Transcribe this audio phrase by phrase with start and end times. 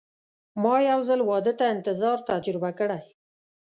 [0.61, 3.01] ما یو ځل واده ته انتظار تجربه کړی.